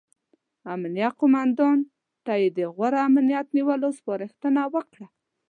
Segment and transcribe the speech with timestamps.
[0.73, 1.79] امنیه قوماندان
[2.25, 5.07] ته یې د غوره امنیت نیولو سپارښتنه وکړه.